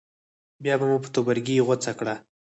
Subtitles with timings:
[0.63, 2.15] بیا به مو په تبرګي غوڅه کړه.